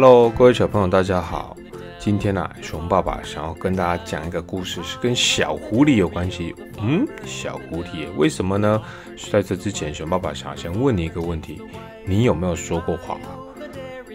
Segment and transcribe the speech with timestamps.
[0.00, 1.56] Hello，各位小朋友，大家好。
[1.98, 6.54] 今天呢，熊爸爸想要跟大家讲一个故事，是跟小狐狸有关系。
[6.80, 8.80] 嗯，小狐狸，为什么呢？
[9.32, 11.60] 在这之前，熊爸爸想先问你一个问题：
[12.06, 13.34] 你有没有说过谎啊？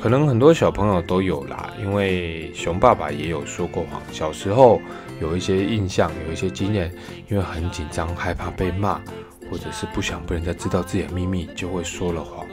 [0.02, 4.02] 可能很多小朋友都有啦，因为熊爸爸也有说过谎。
[4.10, 4.80] 小时候
[5.20, 6.90] 有一些印象，有一些经验，
[7.30, 9.02] 因为很紧张，害怕被骂，
[9.52, 12.46] 或者是不想被人家知道自己的秘密，就会说了谎。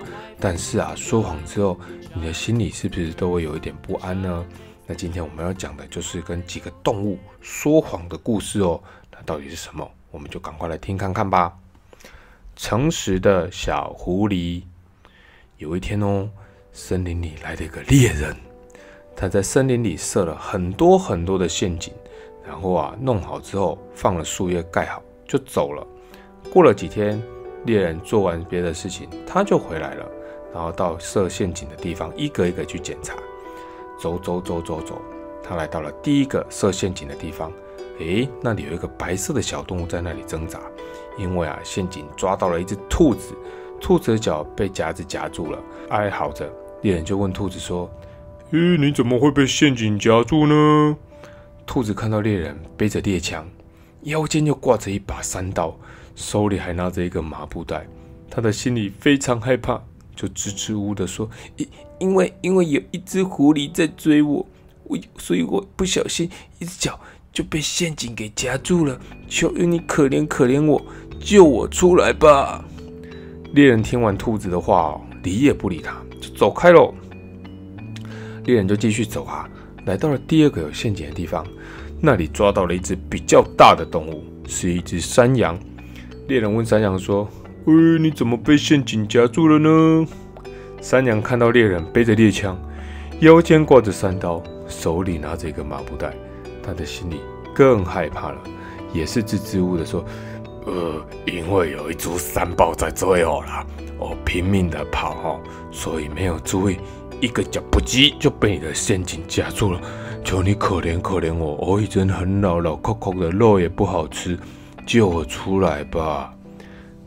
[0.42, 1.78] 但是啊，说谎之后，
[2.12, 4.44] 你的心里是不是都会有一点不安呢？
[4.84, 8.80] 那今天我们要讲的就是跟几个动物说谎的故事哦。
[9.12, 9.88] 那到底是什么？
[10.10, 11.56] 我们就赶快来听看看吧。
[12.56, 14.64] 诚实的小狐狸。
[15.56, 16.28] 有一天哦，
[16.72, 18.34] 森林里来了一个猎人，
[19.14, 21.94] 他在森林里设了很多很多的陷阱，
[22.44, 25.86] 然后啊，弄好之后放了树叶盖好就走了。
[26.52, 27.22] 过了几天，
[27.66, 30.10] 猎人做完别的事情，他就回来了。
[30.52, 33.14] 然后到设陷阱的地方，一个一个去检查。
[33.98, 35.02] 走走走走走，
[35.42, 37.52] 他来到了第一个设陷阱的地方。
[37.98, 40.58] 诶，那里有一个白色的小动物在那里挣扎，
[41.18, 43.34] 因为啊，陷阱抓到了一只兔子，
[43.78, 45.58] 兔子的脚被夹子夹住了，
[45.90, 46.50] 哀嚎着。
[46.80, 47.90] 猎人就问兔子说
[48.52, 50.96] ：“咦，你怎么会被陷阱夹住呢？”
[51.66, 53.46] 兔子看到猎人背着猎枪，
[54.04, 55.76] 腰间又挂着一把山刀，
[56.16, 57.86] 手里还拿着一个麻布袋，
[58.30, 59.82] 他的心里非常害怕。
[60.20, 61.26] 就支支吾吾的说
[61.56, 61.66] ：“因
[61.98, 64.46] 因为因为有一只狐狸在追我，
[64.84, 67.00] 我所以我不小心一只脚
[67.32, 69.00] 就被陷阱给夹住了。
[69.26, 70.84] 求求你可怜可怜我，
[71.18, 72.62] 救我出来吧！”
[73.54, 76.92] 猎人听完兔子的话，理也不理他，就走开喽。
[78.44, 79.48] 猎人就继续走啊，
[79.86, 81.46] 来到了第二个有陷阱的地方，
[81.98, 85.58] 那里抓到了一只比较大的动物，是一只山羊。
[86.28, 87.26] 猎人问山羊说。
[87.66, 90.06] 喂，你怎么被陷阱夹住了呢？
[90.80, 92.58] 山羊看到猎人背着猎枪，
[93.20, 96.14] 腰间挂着山刀，手里拿着一个麻布袋，
[96.62, 97.20] 他的心里
[97.54, 98.38] 更害怕了，
[98.94, 100.02] 也是支支吾吾的说
[100.64, 103.66] ：“呃，因为有一株山豹在追我啦，
[103.98, 106.78] 我拼命的跑哈，所以没有注意，
[107.20, 109.78] 一个脚不急就被你的陷阱夹住了。
[110.24, 114.38] 求你可怜可怜我，我已经很老了，口口的肉也不好吃，
[114.86, 116.32] 救我出来吧。”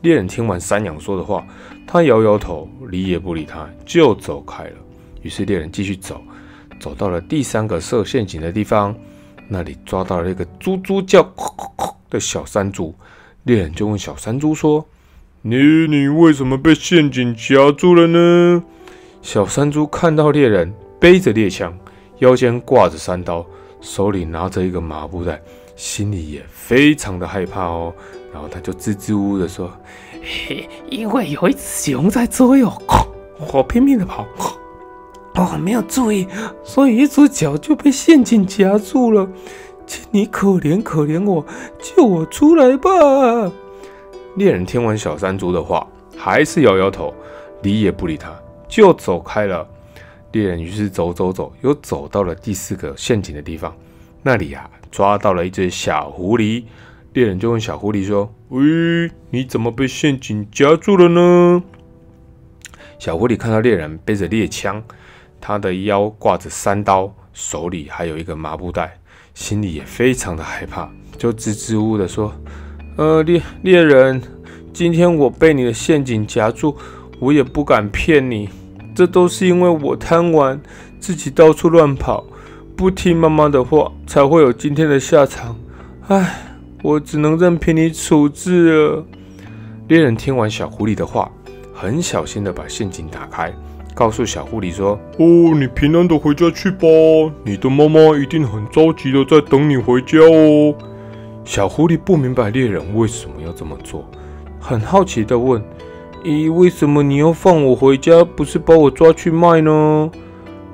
[0.04, 1.48] 猎人听完山羊说的话，
[1.88, 4.76] 他摇摇头，理也不理他，就走开了。
[5.22, 6.22] 于是猎人继续走，
[6.78, 8.94] 走到了第三个设陷阱的地方，
[9.48, 11.26] 那里抓到了一个猪猪叫
[12.10, 12.94] 的小山猪。
[13.44, 14.86] 猎人就问小山猪说
[15.42, 15.56] ：“你
[15.88, 18.62] 你为什么被陷阱夹住了呢？”
[19.24, 21.74] 小山猪看到猎人背着猎枪，
[22.20, 23.46] 腰间挂着山刀，
[23.80, 25.42] 手里拿着一个麻布袋，
[25.78, 27.94] 心里也非常的害怕哦。
[28.34, 29.72] 然后他就支支吾吾的说
[30.24, 32.82] ：“嘿，因为有一只熊在追我，
[33.54, 34.26] 我拼命的跑，
[35.36, 36.28] 我没有注意，
[36.64, 39.30] 所以一只脚就被陷阱夹住了。
[39.86, 41.46] 请你可怜可怜我，
[41.80, 42.90] 救我出来吧！”
[44.36, 45.86] 猎人听完小山猪的话，
[46.18, 47.14] 还是摇摇头，
[47.62, 48.34] 理也不理他，
[48.68, 49.68] 就走开了。
[50.32, 53.76] 猎人于是走走走，又走到了第四个陷阱的地方，
[54.24, 56.64] 那里呀，抓到了一只小狐狸。
[57.14, 61.62] 猎人就问小狐狸说：“喂，你怎么被陷阱夹住了呢？”
[62.98, 64.84] 小狐狸看到猎人背着猎枪，
[65.40, 68.98] 他的腰挂着三刀，手里还有一个麻布袋，
[69.36, 72.34] 心里也非常的害怕，就支支吾吾的说
[72.98, 74.20] ：“呃，猎猎人，
[74.74, 76.76] 今天我被你的陷阱夹住，
[77.20, 78.50] 我也不敢骗你，
[78.96, 80.60] 这都是因为我贪玩，
[81.00, 82.26] 自己到处乱跑，
[82.76, 85.56] 不听妈妈的话，才会有今天的下场。
[86.08, 86.50] 唉。”
[86.84, 89.06] 我只能任凭你处置了。
[89.88, 91.32] 猎人听完小狐狸的话，
[91.74, 93.54] 很小心的把陷阱打开，
[93.96, 96.86] 告诉小狐狸说：“哦，你平安的回家去吧，
[97.46, 100.76] 你的妈妈一定很着急的在等你回家哦。”
[101.46, 104.06] 小狐狸不明白猎人为什么要这么做，
[104.60, 105.64] 很好奇的问
[106.26, 110.12] ：“咦，为什么你要放我回家，不是把我抓去卖呢？”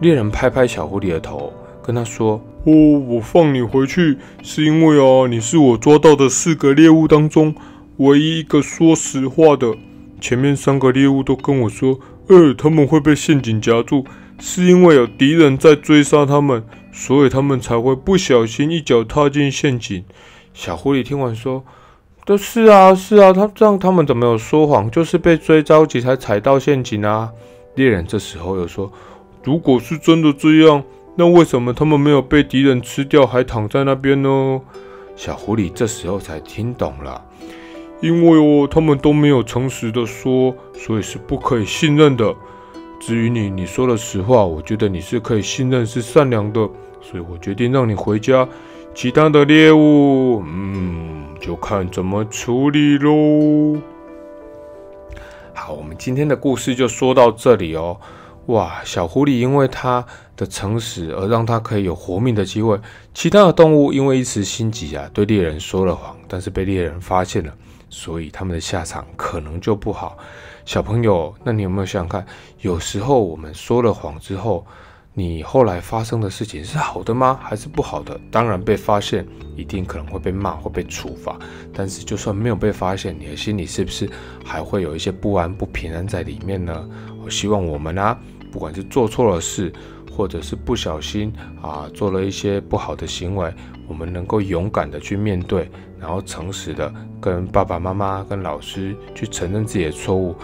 [0.01, 1.53] 猎人拍拍小狐狸的头，
[1.83, 2.41] 跟他说。
[2.65, 7.55] 哦，我放你回去是因为啊，你是我抓到的四个猎物当中
[7.97, 9.73] 唯一一个说实话的。
[10.19, 11.97] 前面三个猎物都跟我说，
[12.27, 14.03] 呃，他们会被陷阱夹住，
[14.39, 16.61] 是因为有敌人在追杀他们，
[16.91, 20.03] 所以他们才会不小心一脚踏进陷阱。
[20.53, 21.63] 小狐狸听完说
[22.25, 24.91] ：“都是啊，是啊，他这样他们怎么有说谎？
[24.91, 27.29] 就是被追着急才踩到陷阱啊。”
[27.75, 28.91] 猎人这时候又说
[29.45, 30.83] ：“如果是真的这样。”
[31.19, 34.61] 那为什么他们没有被敌人吃掉，还躺在那边呢？
[35.17, 37.21] 小狐狸这时候才听懂了，
[37.99, 42.33] 因为哦，他们都没有诚实的说，所以是不可以信任的。
[43.01, 46.61] 至于你，你说了实话，我觉得你是可以信任、是善良的，
[47.01, 48.47] 所以我决定让你回家。
[48.95, 53.77] 其他的猎物，嗯，就看怎么处理喽。
[55.53, 57.99] 好，我们今天的故事就说到这里哦。
[58.49, 60.03] 哇，小狐狸因为它
[60.35, 62.79] 的诚实而让它可以有活命的机会。
[63.13, 67.53] 其他的动物因为一时心急啊，对猎人说了谎，但是被猎人发现了，
[67.89, 70.17] 所以他们的下场可能就不好。
[70.65, 72.25] 小朋友，那你有没有想想看，
[72.61, 74.65] 有时候我们说了谎之后，
[75.13, 77.39] 你后来发生的事情是好的吗？
[77.43, 78.19] 还是不好的？
[78.31, 81.37] 当然被发现，一定可能会被骂，会被处罚。
[81.71, 84.09] 但是就算没有被发现，你的心里是不是
[84.43, 86.89] 还会有一些不安、不平安在里面呢？
[87.23, 88.17] 我希望我们啊。
[88.51, 89.71] 不管是做错了事，
[90.15, 91.31] 或者是不小心
[91.61, 93.53] 啊做了一些不好的行为，
[93.87, 95.69] 我们能够勇敢的去面对，
[95.99, 100.35] 然后诚实的跟爸爸妈妈、跟老师去承认自己的错误。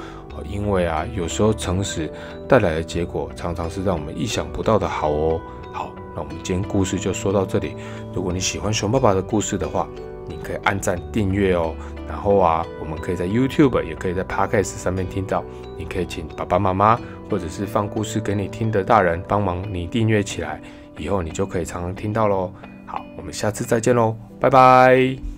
[0.51, 2.11] 因为啊，有时候诚实
[2.45, 5.39] 带来的结果，常常是让我们意想不到的好哦。
[5.71, 7.73] 好，那我们今天故事就说到这里。
[8.13, 9.87] 如果你喜欢熊爸爸的故事的话，
[10.27, 11.75] 你可以按赞订阅哦。
[12.07, 15.43] 然后啊，我们可以在 YouTube，也可以在 Podcast 上面听到。
[15.77, 16.99] 你可以请爸爸妈妈。
[17.27, 20.61] 或者是放故事给你听的大人帮忙你订阅起来，
[20.95, 22.53] 以后你就可以常常听到喽。
[22.85, 25.34] 好，我们下次再见喽，拜拜。